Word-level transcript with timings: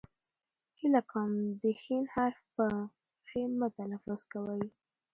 هیله 0.79 1.01
کوم 1.11 1.31
د 1.61 1.63
ښ 1.81 1.83
حرف 2.13 2.39
په 2.55 2.65
خ 3.27 3.29
مه 3.59 3.67
تلفظ 3.77 4.19
کوئ.! 4.31 4.63